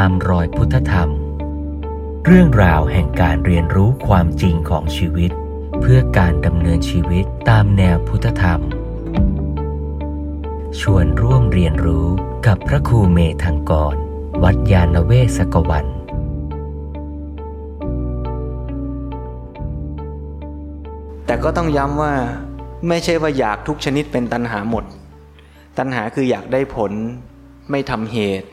[0.00, 1.10] ตามรอยพุทธธรรม
[2.26, 5.30] เรื่องราวแห่งการเรียนรู้ความจริงของชีวิต
[5.80, 8.60] เพื่อการดำเนินชีวิตตามแนวพุทธธรรม
[10.80, 12.06] ชวนร่วมเรียนรู้
[12.46, 13.94] กับพระครูเมธังกร
[14.42, 15.86] วัดยาณเวศกวัน
[21.26, 22.14] แต่ก็ต้องย้ำว่า
[22.88, 24.84] ไม่ใช่ว่าอยากทุกชนิดเป็นตัณหาหมด
[25.78, 26.92] ตัณหาคืออยากได้ผล
[27.70, 28.48] ไม่ทำเหตุ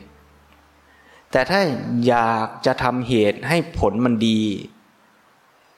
[1.32, 1.60] แต่ถ้า
[2.06, 4.40] อยากจะทำเหตุให้ผลมันดี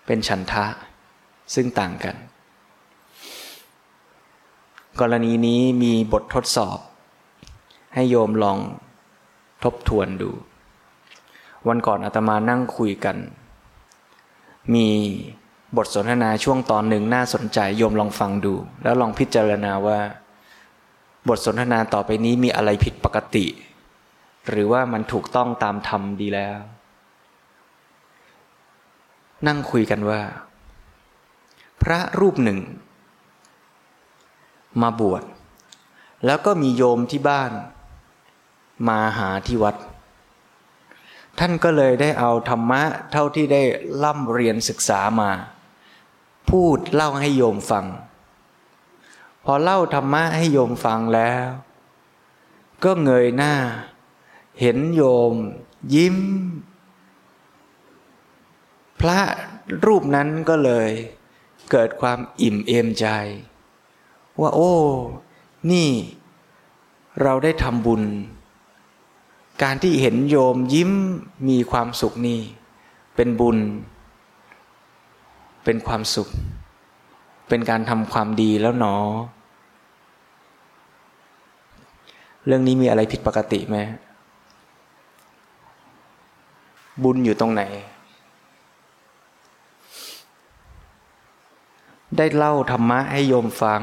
[0.07, 0.67] เป็นฉันทะ
[1.55, 2.17] ซึ่งต่างกัน
[5.01, 6.79] กรณีนี้มีบททดสอบ
[7.95, 8.59] ให้โยมลอง
[9.65, 10.31] ทบทวนดู
[11.69, 13.17] วันก่อนอาตมานั่งคุยกัน
[14.75, 14.87] มี
[15.77, 19.99] บทสนทนาช่วงตอนหนึ่งน่าสนใจโยมลองฟังดู แล้วลองพิจารณาว่า
[21.29, 23.47] บทสนทนาต่อไปนี้มีอะไรผิดปกติ
[24.49, 26.57] หรือว่ามันถูกต้องตามธรรมดีแล้ว
[29.47, 30.23] นั่งคุยกันว่า
[31.83, 32.59] พระรูปหนึ่ง
[34.83, 35.23] มาบวช
[36.27, 37.53] แล้วก็มีโยมที่บ้าน
[38.89, 39.77] มาหาที่วัด
[41.39, 43.63] ท่านก็เลยได้เอาธรรมะเท่าที่ได้
[44.05, 45.31] ล่ำเรียนศึกษามา
[46.51, 47.87] พูดเล่าให้โยมฟัง
[49.45, 51.47] พอเล่าธรรมะให้โยมฟังแล้ว
[52.85, 53.55] ก็เงยหน้า
[54.61, 55.03] เห็นโย
[55.33, 55.35] ม
[55.95, 56.17] ยิ้ม
[59.01, 59.21] พระ
[59.87, 60.89] รูปนั้นก็เลย
[61.71, 63.07] เกิดความอิ่มเอมใจ
[64.41, 64.73] ว่าโอ้
[65.71, 65.89] นี่
[67.23, 68.03] เราได้ทำบุญ
[69.63, 70.93] การที่เห็นโยมยิ้ม
[71.49, 72.41] มีความสุขนี่
[73.17, 73.59] เป็นบุญ
[75.65, 76.29] เป็นความสุข
[77.49, 78.97] เป็นการทำความดีแล้วหนอ
[82.47, 83.79] เรื่องนี้มีอะไรผิดปกติไหม
[87.03, 87.63] บุญอยู่ตรงไหน
[92.17, 93.83] ได้เล่าธรรมะให้โยมฟัง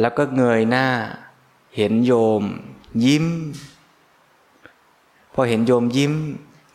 [0.00, 0.86] แล้วก็เงยหน้า
[1.76, 2.42] เห็นโยม
[3.04, 3.26] ยิ้ม
[5.34, 6.12] พอเห็นโยมยิ้ม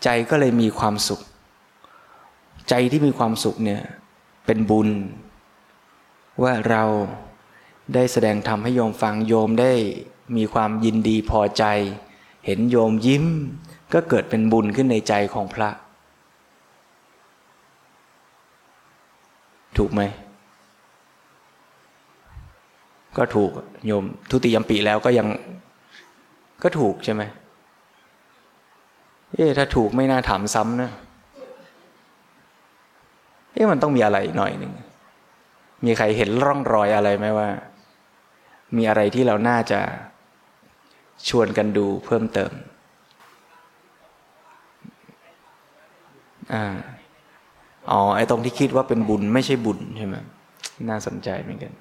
[0.03, 1.21] ใจก็เลยมีความสุข
[2.69, 3.81] ใจที่มีความสุขเนี่ย
[4.45, 4.89] เป็นบุญ
[6.43, 6.83] ว่าเรา
[7.93, 9.73] ได้แสดงธรรมให้โยมฟังโยมได้
[10.35, 11.63] มีความยินดีพอใจ
[12.45, 13.25] เห็นโยมยิ้ม
[13.93, 15.69] ก็เกิดเป็นบุญขึ้นในใจของพระ
[19.77, 20.01] ถูกไหม
[23.17, 23.51] ก็ถูก
[23.85, 25.27] โยม ทุติยมปีแล้วก็ยัง
[26.63, 27.23] ก็ถูกใช่ไหม
[29.33, 30.91] เอ๊ะถ้าถูกไม่น่าถามซ้ำนะ
[33.53, 34.73] เอ๊ะมันต้องมีอะไรหน่อยหนึ่ง
[35.85, 37.49] มีใครเห็นร่องรอยอะไรไหมว่า
[38.75, 39.79] มีอะไรที่เราน่าจะ
[41.29, 42.51] ชวนกันดูเพิ่มเติม
[46.53, 46.65] อ่า
[47.91, 50.15] อ๋อไอ้ตรงที่คิดว่าเป็นบุญไม่ใช่บุญใช่ไหม
[50.89, 51.73] น่าสนใจเหมือนกัน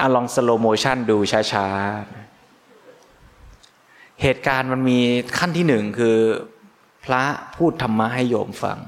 [0.00, 1.16] อะลองสโลโมชันดู
[1.52, 4.98] ช้าๆ เหตุการณ์มันมี
[5.38, 6.16] ขั้นที่หนึ่งคือ
[7.04, 7.22] พระ
[7.56, 8.78] พูดธรรมะให้โยมฟัง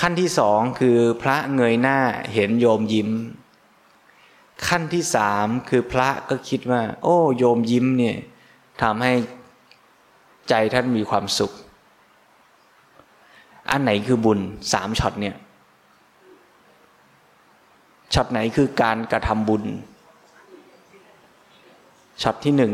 [0.00, 1.98] ขั้นที่สองคือพระเงยหน้า
[2.34, 3.10] เห็นโยมยิ้ม
[4.68, 8.18] ขั้นที่สามคือพระก็คิดว่า โอ้ โยมยิ้มเนี่ย
[8.82, 9.12] ทำให้
[10.50, 11.52] ใจท่านมีความสุข
[13.70, 14.40] อันไหนคือบุญ
[14.72, 15.36] สามช็อตเนี่ย
[18.14, 19.64] ช็อตไหนคือการกระทำบุญ
[22.22, 22.72] ช็อตที่หนึ่ง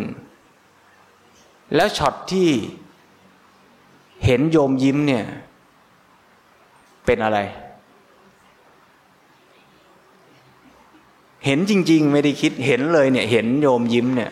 [1.75, 2.49] แล้วช็อตที่
[4.25, 5.25] เห็นโยมยิ้มเนี่ย
[7.07, 7.39] เป็นอะไร
[11.45, 14.31] เห็นจริง ๆ ไม่ได้คิดเห็นเลยเนี่ย เห็นโยมยิ้มเนี่ย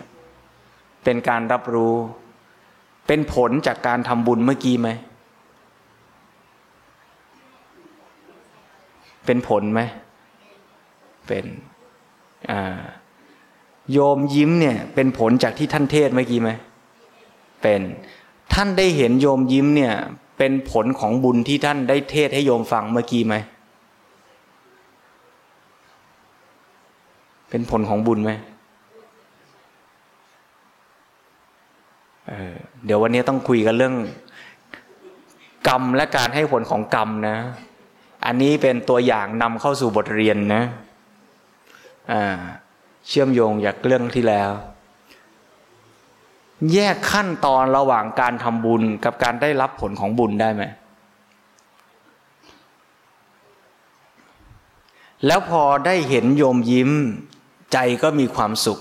[1.05, 1.95] เป็นการรับรู้
[3.07, 4.89] เป็นผลจากการทำบุญเมื่อกี้ไหม
[9.27, 9.81] เป็นผลไหม
[11.27, 11.47] เป็น
[13.93, 16.51] โยมยิ้มเนี่ย เป็นผลจากที่ท่านเทศเมื่อกี้ไหม
[17.63, 17.81] เป็น
[18.55, 19.95] ท่านได้เห็นโยมยิ้มเนี่ย
[20.39, 23.35] เป็นผลของบุญที่ท่านได้เทศให้โยมฟังเมื่อกี้ไหม
[27.51, 28.33] เป็นผลของบุญไหม
[32.29, 32.54] เออ
[32.85, 33.95] เดี๋ยววันนี้ต้องคุยกันเรื่อง
[35.69, 37.37] กรรมและการให้ผลของกรรมนะ
[38.27, 40.63] อันนี้เป็นตัวอย่างนำเข้าสู่บทเรียนนะ
[43.09, 44.51] เชื่อมโยงจากเรื่องที่แล้ว
[46.73, 50.65] แยกขั้นตอนระหว่างการทำบุญกับการได้รับผลของบุญได้ไหม
[55.27, 56.91] แล้วพอได้เห็นโยมยิ้ม
[57.73, 58.79] ใจก็มีความสุข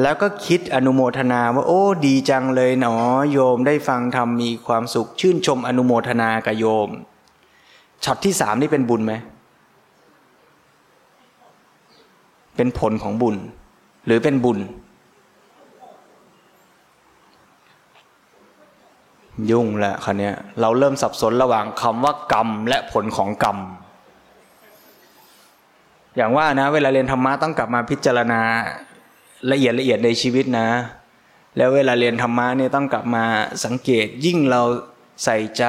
[0.00, 2.94] แล้วก็คิดอนุโมทนาว่าโอ้ดีจังเลยหนอ
[3.32, 6.88] โยมได้ฟังธรรมมีความสุข ชื่นชมอนุโมทนากับโยม
[8.04, 9.14] ช็อตที่สามนี่เป็นบุญไหม
[12.56, 13.36] เป็นผลของบุญ
[14.06, 14.58] หรือเป็นบุญ
[19.50, 20.30] ยุ่งละคันนี้
[20.60, 23.58] เราเริ่มสับสนระหว่างคำว่ากรรมและผลของกรรม
[26.16, 28.42] อย่างว่านะ เวลาเรียนธรรมะต้องกลับมาพิจารณา
[29.50, 30.68] ละเอียดละเอียดในชีวิตนะ
[31.56, 33.24] แล้วเวลาเรียนธรรมะเนี่ยต้องกลับมา
[33.64, 34.62] สังเกตยิ่งเรา
[35.24, 35.64] ใส่ใจ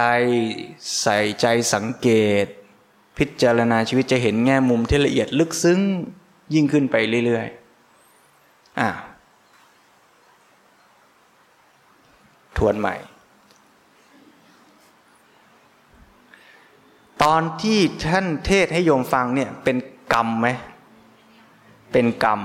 [1.01, 2.09] ใส่ใจสังเก
[2.43, 2.45] ต
[3.17, 5.79] พิจารณาชีวิตจะเห็นแง่มุมที่ละเอียดลึกซึ้ง
[6.53, 8.89] ยิ่งขึ้นไปเรื่อยๆอะ
[12.57, 12.95] ทวนใหม่
[17.23, 19.77] ตอนที่ท่านเทศให้โยมฟังเนี่ยเป็น
[20.13, 20.47] กรรมไหม
[21.91, 22.39] เป็นกรรม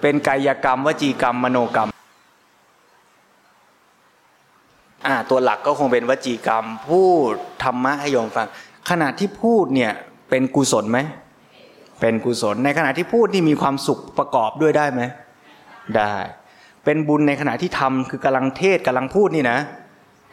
[0.00, 1.88] เป็นกายกรรมวจีกรรม มโนกรรม
[5.06, 7.02] อ่าตัวหลักก็คงเป็นวจีกรรม พู
[7.32, 8.48] ดธรรมะให้โยมฟัง
[8.90, 9.92] ขณะที่พูดเนี่ย
[10.30, 10.98] เป็นกุศลไหม
[12.00, 15.02] เป็นกุศลในขณะที่พูดนี่มีความสุขประกอบด้วยได้ไหม
[15.96, 16.14] ได้
[16.84, 19.58] เป็นบุญในขณะที่ทำคือกำลังเทศกำลังพูดนี่นะ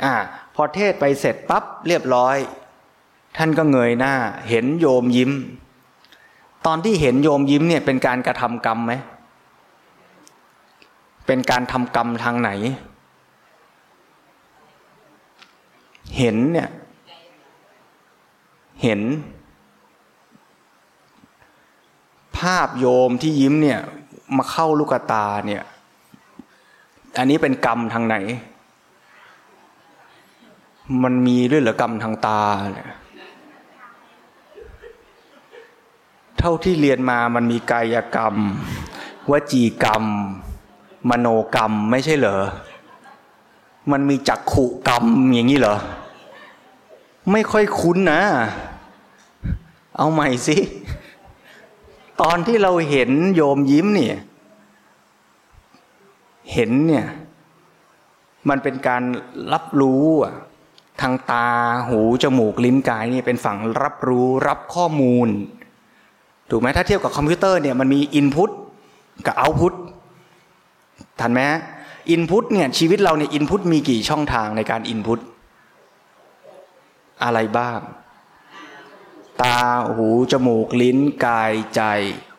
[0.03, 0.13] อ่า
[0.55, 2.37] พอเทศไปเสร็จปั๊บเรียบร้อย
[3.37, 4.13] ท่านก็เงยหน้า
[4.49, 5.31] เห็นโยมยิ้ม
[6.65, 8.93] ตอนที่เห็นโยมยิ้มเนี่ยเป็นการกระทำกรรมไหม
[11.25, 12.49] เป็นการทำกรรมทางไหน
[16.17, 16.69] เห็นเนี่ย
[18.83, 19.01] เห็น
[22.37, 23.79] ภาพโยมที่ยิ้มเนี่ย
[24.37, 25.63] มาเข้าลูกตาเนี่ย
[27.17, 28.15] อันนี้เป็นกรรมทางไหน
[31.03, 32.41] มันมีด้วยเหรอกรรมทางตา
[32.73, 32.89] เนี่ย
[36.39, 38.35] เท่าที่เรียนมามันมีกายกรรม
[39.31, 40.03] วจีกรรม
[41.09, 42.41] มโนกรรมไม่ใช่เหรอ
[43.91, 45.75] มันมีจักขุกรรมอย่างนี้เหรอ
[47.31, 48.21] ไม่ค่อยคุ้นนะ
[49.97, 50.57] เอาใหม่สิ
[52.21, 54.17] ตอนที่เราเห็นโยมยิ้มเนี่ย
[56.53, 57.05] เห็นเนี่ย
[58.49, 59.03] มันเป็นการ
[59.53, 60.05] รับรู้
[61.01, 61.47] ทางตา
[61.87, 65.27] หูจมูกลิ้นกายนี่เป็นฝั่งรับรู้รับข้อมูล
[66.49, 68.49] ถูกไหมถ้าเทียบกับคอมพิวเตอร์เนี่ยมันมีอินพุต
[69.25, 69.73] กับเอาพุต
[71.21, 71.41] ทันไหม
[72.09, 75.19] อินพุตเนี่ยชีวิตเราเนี่ยอินพุตมีกี่ช่องทางในการอินพุต
[77.23, 77.79] อะไรบ้าง
[79.41, 79.59] ตา
[79.95, 81.81] หูจมูกลิ้นกายใจ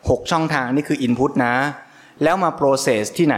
[0.09, 1.55] หกช่องทางนี่คืออินพุตนะ
[2.23, 3.37] แล้วมาโปรเซสที่ไหน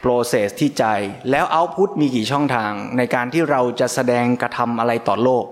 [0.00, 0.84] โปรเซสที่ใจ
[1.30, 5.46] แล้วเอาพุตมีกี่ช่องทางในการที่เราจะแสดงกระทำอะไรต่อโลก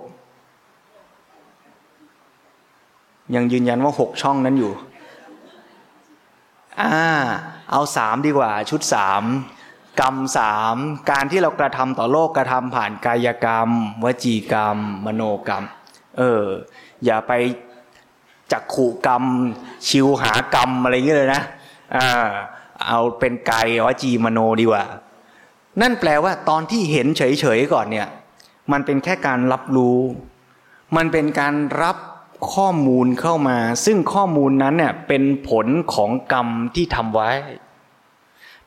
[3.35, 4.73] ยังยืนยันว่าหกช่องนั้นอยู่
[6.81, 6.97] อ่า
[7.71, 9.23] เอาสามดีกว่าชุดสาม
[10.01, 10.77] กรรมสาม
[11.11, 13.69] การที่เรากระทำต่อโลกกระทำผ่านกายกรรม
[14.05, 14.77] วจีกรรม
[15.07, 15.65] มโนกรรม
[16.19, 16.45] เออ
[17.05, 17.33] อย่าไป
[18.53, 19.25] จักขู่กรรม
[19.89, 21.43] ชิวหากรรมอะไรเงี้ยเลยนะ
[21.97, 22.27] อ่า
[22.87, 24.85] เอาเป็นกายวจีมโนดีกว่า
[25.81, 28.09] นั่นแปลว่าตอนที่เห็นเฉยๆก่อนเนี่ย
[28.73, 29.99] มันเป็นแค่การรับรู้
[30.97, 31.97] มันเป็นการรับ
[32.53, 37.31] ข้อมูลเข้ามา ซึ่งข้อมูลนั้นเนี่ยเป็นผลของกรรมที่ทำไว้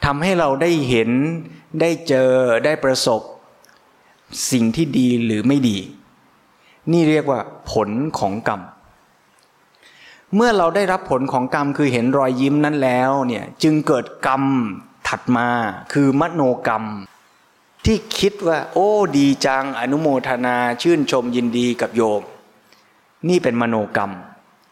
[0.06, 1.10] ทำให้เราได้เห็น
[1.82, 2.32] ได้เจอ
[2.66, 3.22] ได้ประสบ
[4.52, 5.78] สิ่งที่ดีหรือไม่ดี
[6.92, 7.40] นี่เรียกว่า
[7.72, 8.62] ผลของกรรม
[10.36, 14.44] เมื่อเราได้รับผลของกรรมคือเห็นรอยยิ้มนั้นแล้วเนี่ยจึงเกิดกรรม
[15.08, 15.48] ถัดมา
[15.94, 16.84] คือมโนกรรม
[17.86, 22.22] ที่คิดว่า โอ้ดีจังอนุโมทนาชื่นชมยินดีกับโยม
[23.30, 24.12] นี่เป็นมโนกรรม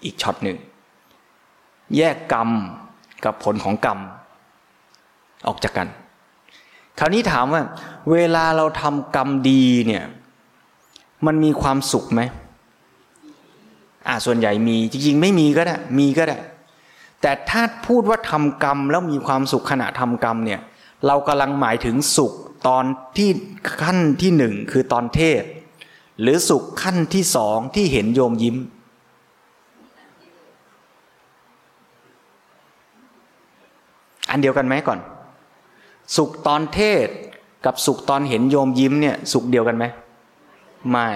[0.03, 0.57] อีกช็อตหนึ่ง
[1.97, 2.49] แยกกรรม
[3.25, 3.99] กับผลของกรรม
[5.47, 5.87] ออกจากกัน
[6.99, 7.61] คราวนี้ถามว่า
[8.11, 10.03] เวลาเราทำกรรมดีเนี่ย
[11.25, 12.21] มันมีความสุขไหม
[14.07, 16.37] อ่าส่วนใหญ่มีจริงๆ ไม่มีก็ได้ มีก็ได้
[17.21, 20.61] แต่ถ้าพูดว่าทำกรรมแล้วมีความสุขขณะทำกรรมเนี่ย
[21.07, 22.33] เรากำลังหมายถึงสุข
[22.67, 22.83] ตอน
[23.17, 23.29] ที่
[23.81, 25.43] ขั้นที่หนึ่งคือตอนเทศ
[26.21, 28.57] หรือสุขขั้นที่สองที่เห็นโยมยิ้ม
[34.29, 34.99] อันเดียวกันไหมก่อน
[36.17, 37.07] สุขตอนเทศ
[37.65, 39.85] กับสุขตอนเห็นโยมยิ้มเนี่ย สุขเดียวกันไหม
[40.89, 41.07] ไม่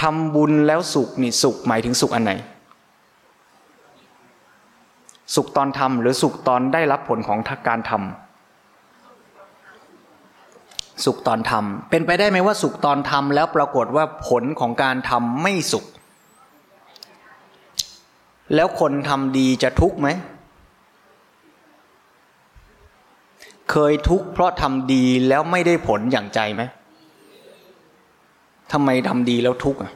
[0.00, 2.32] ทำบุญแล้วสุขนี่สุขหมายถึงสุขอันไหน
[5.34, 8.23] สุขตอนทำหรือสุขตอนได้รับผลของการทำ
[11.04, 15.84] สุขตอนทำเป็นไปได้ไหมว่าสุขตอนทำแล้วปรากฏว่าผลของการทำไม่สุข
[18.54, 20.08] แล้วคนทำดีจะทุกข์ไหม
[23.70, 26.62] เคยทุกข์เพราะทำดีแล้วไม่ได้ผลอย่างใจไหม
[28.72, 29.92] ทำไมทำดีแล้วทุกข์อะ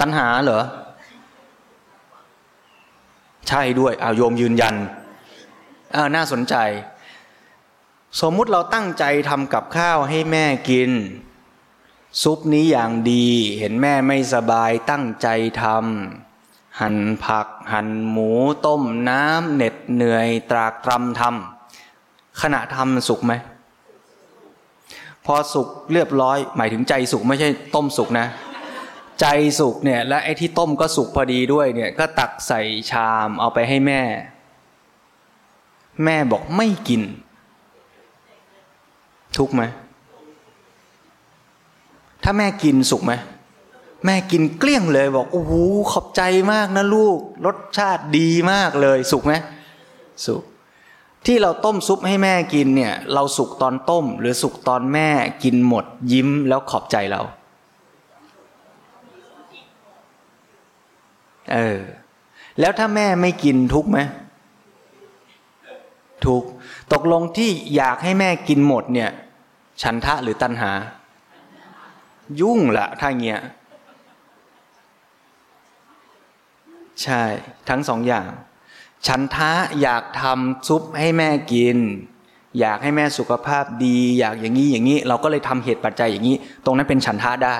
[0.00, 0.62] ตัณหาเหรอ
[3.48, 4.74] ใช่ด้วยอาโยมยืนยัน
[5.94, 6.54] อ่าน่าสนใจ
[8.20, 10.90] สมมุติเราตั้งใจทำกับข้าวให้แม่กิน
[12.22, 13.26] ซุปนี้อย่างดี
[13.58, 15.28] เห็นแม่ไม่สบายตั้งใจ
[15.62, 18.30] ทำหั่นผัก หั่นหมู
[18.66, 23.32] ต้มน้ำเหน็ดเหนื่อยตรากตรำทำขณะทำสุกไหม
[25.26, 28.26] พอสุกเรียบร้อย หมายถึงใจสุกไม่ใช่ต้มสุกนะ
[29.20, 29.26] ใจ
[29.60, 34.02] สุกเนี่ย และไอ้ที่ต้มก็สุกพอดีด้วยเนี่ย ก็ตักใส่ชามเอาไปให้แม่
[36.04, 37.02] แม่บอกไม่กิน
[39.38, 39.62] ทุกไหม
[42.22, 43.12] ถ้าแม่กินสุกไหม
[44.06, 45.52] แม่กินเกลี้ยงเลย บอกโอ้โห
[45.92, 46.22] ขอบใจ
[46.52, 49.32] มากนะลูก รสชาติดีมากเลย สุกไหม
[50.26, 50.42] สุก
[51.26, 55.08] ที่เราต้มซุปให้แม่กินเนี่ย เราสุกตอนต้ม หรือสุกตอนแม่
[55.42, 57.22] กินหมด ยิ้มแล้วขอบใจเรา
[61.52, 61.78] เออ
[62.60, 63.98] แล้วถ้าแม่ไม่กินทุกไหม
[66.26, 66.42] ทุก
[66.92, 69.10] ตกลงที่อยากให้แม่กินหมดเนี่ย
[69.82, 70.72] ฉันทะหรือตัณหา
[72.40, 73.40] ยุ่งละถ้าเงี้ย
[77.02, 77.22] ใช่
[77.68, 78.28] ทั้งสองอย่าง
[79.06, 81.78] ฉันทะอยากทำซุปให้แม่กิน
[82.60, 87.58] อยากให้แม่สุขภาพดี อยากอย่างนี้อย่างนี้ เราก็เลยทำเหตุปัจจัยอย่างนี้ ตรงนั้นเป็นฉันทะได้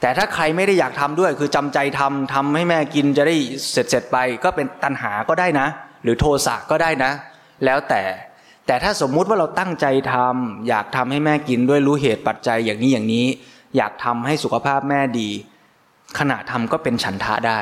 [0.00, 3.36] แต่ถ้าใครไม่ได้อยากทำด้วย คือจำใจทำทำให้แม่กินจะได้
[3.72, 5.66] เสร็จเสร็จไป ก็เป็นตัณหาก็ได้นะ
[6.02, 7.12] หรือโทสะก็ได้นะ
[7.64, 8.02] แล้วแต่
[8.66, 13.26] แต่ถ้าสมมุติว่าเราตั้งใจทำอยากทำให้แม่กินด้วยรู้เหตุปัจจัยอย่างนี้อย่างนี้
[13.76, 15.28] อยากทำให้สุขภาพแม่ดี
[16.18, 17.60] ขณะทำก็เป็นฉันทะได้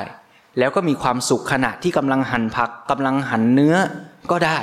[0.58, 3.76] แล้วก็มีความสุขขณะที่กำลังหั่นผักกำลังหั่นเนื้อ
[4.30, 4.58] ก็ได้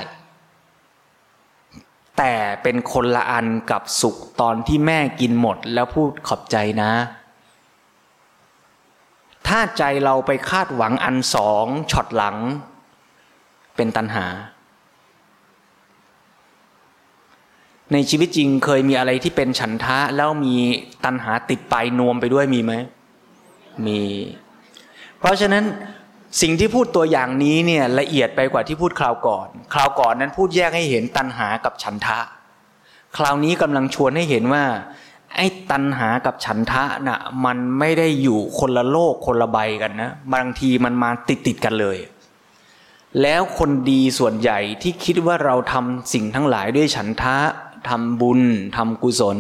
[2.18, 2.34] แต่
[2.64, 6.92] เป็นคนละอันกับสุขตอนที่แม่กินหมด แล้วพูดขอบใจนะ
[9.48, 12.38] ถ้าใจเราไปคาดหวังอันสองช็อตหลัง
[13.76, 14.26] เป็นตัณหา
[17.94, 20.56] ในชีวิตจริงเคยมีอะไรที่เป็นฉันทะแล้วมี
[21.06, 22.74] ตัณหาติดไปนวมไปด้วยมีไหม
[23.86, 24.02] มี
[25.20, 25.64] เพราะฉะนั้น
[26.42, 32.20] สิ่งที่พูดตัวอย่างนี้เนี่ยละเอียดไปกว่าที่พูดคราวก่อน คราวก่อนนั้นพูดแยกให้เห็นตัณหากับฉันทะ
[33.18, 34.64] คราวนี้กำลังชวนให้เห็นว่า
[35.36, 41.98] ไอ้ตัณหากับฉันทะน่ะมันไม่ได้อยู่คนละโลกคนละใบกันนะบางทีมันมาติดติดกันเลย
[43.22, 47.38] แล้วคนดีส่วนใหญ่ที่คิดว่าเราทำสิ่งทั้งหลายด้วยฉันทะ
[47.90, 48.42] ทำบุญ
[48.78, 49.40] ทำกุศล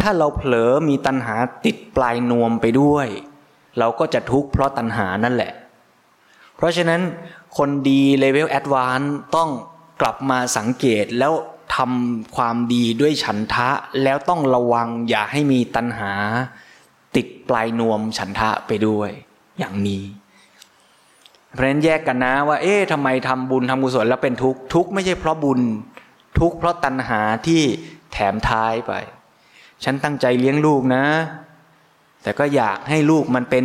[0.00, 3.08] ถ้าเราเผลอมีตัณหาติดปลายนวมไปด้วย
[3.78, 5.52] เราก็จะทุกข์เพราะตัณหานั่นแหละ
[6.56, 7.00] เพราะฉะนั้น
[7.56, 9.00] คนดี level advance
[9.36, 9.50] ต้อง
[10.00, 11.32] กลับมาสังเกตแล้ว
[11.76, 13.70] ทำความดีด้วยฉันทะ
[14.02, 16.12] แล้วต้องระวังอย่าให้มีตัณหา
[17.16, 19.10] ติดปลายนวมฉันทะไปด้วย
[19.58, 20.04] อย่างนี้
[21.54, 25.60] เพราะฉะนั้นแยกกันนะว่า เอ๊ะทำไมทำบุญทำกุศลแล้วเป็นทุกข์ทุกข์ไม่ใช่เพราะบุญ
[26.38, 27.62] ทุกข์เพราะตัณหาที่
[28.12, 28.92] แถมท้ายไป
[29.84, 31.04] ฉันตั้งใจเลี้ยงลูกนะ
[32.22, 33.64] แต่ก็อยากให้ลูกมันเป็น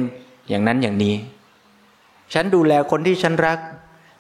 [0.49, 1.15] อย่างนั้นอย่างนี้
[2.33, 3.59] ฉันดูแลคนที่ฉันรัก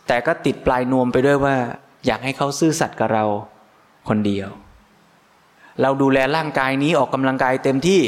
[0.07, 1.55] แต่ก็ติดปลายนวมไปด้วยว่า
[2.05, 3.25] อยากให้เขาซื่อสัตย์กับเรา
[4.09, 4.49] คนเดียว
[5.81, 8.01] เราดูแลร่างกายนี้ออกกำลังกายเต็มที่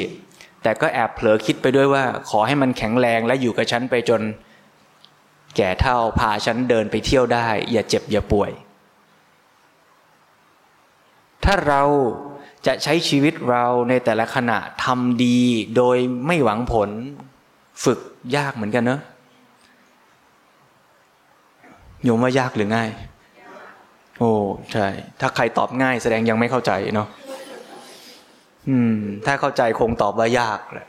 [0.63, 4.21] แต่ก็แอบเผลอคิดไปด้วยว่า ขอให้มันแข็งแรงและอยู่กับฉันไปจน
[5.57, 8.51] แก่เท่าพาฉันเดินไปเที่ยวได้ อย่าเจ็บอย่าป่วย
[11.53, 11.83] ถ้าเรา
[12.67, 15.39] จะใช้ชีวิตเราในแต่ละขณะทำดี
[15.77, 16.89] โดยไม่หวังผล
[17.83, 17.99] ฝึก
[18.37, 19.01] ยากเหมือนกันเนอะ
[22.03, 22.89] โยมว่ายากหรือง่าย
[24.19, 24.31] โอ้
[24.73, 24.87] ใช่
[25.19, 27.07] ถ้าใครตอบง่ายแสดงยังไม่เข้าใจเนาะ
[28.69, 30.87] อืม ถ้าเข้าใจคงตอบว่ายากแหละ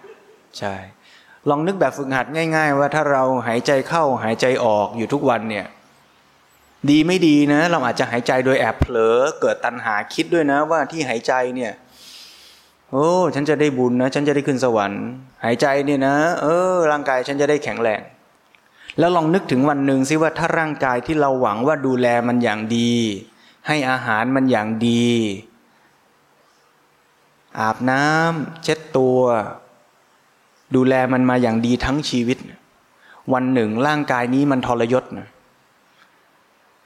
[0.59, 0.75] ใช่
[1.49, 5.67] ลองนึกแบบฝึกหัดง่าย ๆ ว่าถ้าเราหายใจเข้าหายใจออกอยู่ทุกวันเนี่ย
[6.91, 11.73] ดีไม่ดีนะ เราอาจจะหายใจโดยแอบเผลอเกิดตัณหาคิดด้วยนะ ว่าที่หายใจเนี่ย
[12.91, 15.05] โอ้ฉันจะได้บุญนะ ฉันจะได้ขึ้นสวรรค์
[15.45, 18.01] หายใจเนี่ยนะ เออ ร่างกายฉันจะได้แข็งแรง
[18.99, 22.93] แล้วลองนึกถึงวันหนึ่งสิว่าถ้าร่างกายที่เราหวังว่าดูแลมันอย่างดี
[23.67, 25.09] ให้อาหารมันอย่างดี
[27.59, 29.19] อาบน้ำเช็ดตัว
[30.75, 32.39] ดูแลมันมาอย่างดีทั้งชีวิต
[33.33, 35.29] วันหนึ่งร่างกายนี้มันทรยศนะ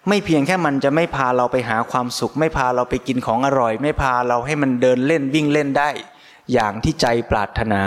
[0.08, 5.90] ไม่เพียงแค่มันจะไม่พาเราไปหาความสุข ไม่พาเราไปกินของอร่อย ไม่พาเราให้มันเดินเล่นวิ่งเล่นได้
[6.52, 7.84] อย่างที่ใจปรารถนา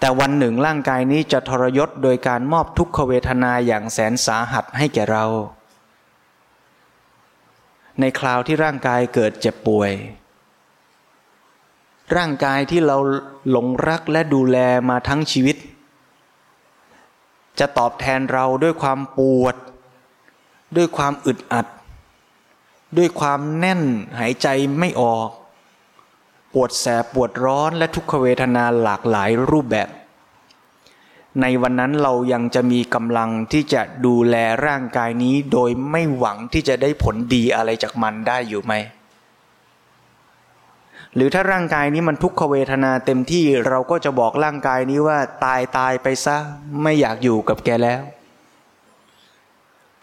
[0.00, 5.24] แต่วันหนึ่งร่างกายนี้จะทรยศโดยการมอบทุกขเวทนาอย่างแสนสาหัสให้แก่เรา
[8.00, 9.92] ในคราวที่ร่างกายเกิดเจ็บป่วย
[12.16, 12.96] ร่างกายที่เรา
[13.50, 14.56] หลงรักและดูแล
[14.90, 15.56] มาทั้งชีวิต
[17.58, 19.56] จะตอบแทนเราด้วยความปวด
[20.76, 21.66] ด้วยความอึดอัด
[22.96, 23.82] ด้วยความแน่น
[24.18, 24.48] หายใจ
[24.78, 25.28] ไม่ออก
[26.52, 29.88] ปวดแสบปวดร้อนและทุกขเวทนาหลากหลายรูปแบบ
[31.40, 34.36] ในวันนั้นเรายังจะมีกำลังที่จะดูแล
[34.66, 38.74] ร่างกายนี้ โดยไม่หวังที่จะได้ผลดีอะไรจากมันได้อยู่ไหม
[41.14, 46.36] หรือถ้าร่างกายนี้มันทุกขเวทนาเต็มที่เราก็จะบอกร่างกายนี้ว่าตายตายไปซะ
[46.82, 48.02] ไม่อยากอยู่กับแกแล้ว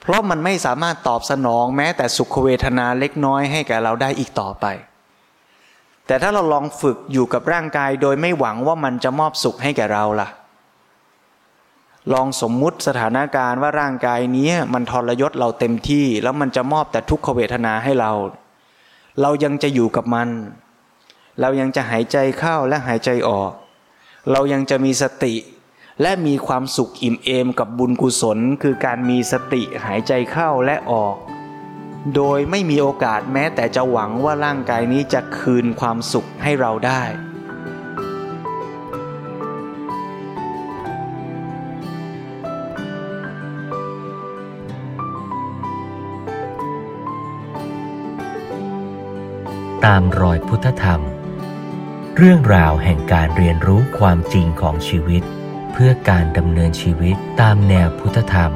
[0.07, 4.65] เพราะมันไม่สามารถตอบสนองแม้แต่สุขเวทนาเล็กน้อยให้แก่เราได้อีกต่อไป
[6.07, 10.27] แต่ถ้าเราลองฝึกอยู่กับร่างกายโดยไม่หวังว่ามันจะมอบสุขให้แก่เราล่ะ
[12.13, 18.11] ลองสมมุติสถานการณ์ว่าร่างกายนี้มันทรยศเราเต็มที่ แล้วมันจะมอบแต่ทุกขเวทนาให้เรา
[19.21, 20.29] เรายังจะอยู่กับมัน
[21.41, 23.51] เรายังจะหายใจเข้าและหายใจออก
[24.31, 25.33] เรายังจะมีสติ
[26.01, 31.15] และมีความสุขอิ่มเอมกับบุญกุศล คือการมีสติหายใจเข้าและออก
[32.15, 37.03] โดยไม่มีโอกาสแม้แต่จะหวังว่าร่างกายนี้จะคืนความสุขให้เราได้
[49.85, 51.01] ตามรอยพุทธธรรม
[52.17, 55.23] เรื่องราวแห่งการเรียนรู้ความจริงของชีวิต
[55.81, 58.51] พื่อการดำเนินชีวิตตามแนวพุทธธรรม